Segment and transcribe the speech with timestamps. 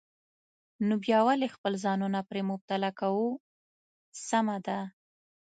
[0.87, 3.27] نو بیا ولې خپل ځانونه پرې مبتلا کوو؟
[4.27, 4.79] سمه ده.